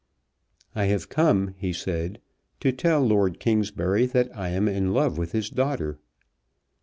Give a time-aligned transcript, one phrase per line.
[0.73, 2.19] "I have come," he said,
[2.61, 5.99] "to tell Lord Kingsbury that I am in love with his daughter."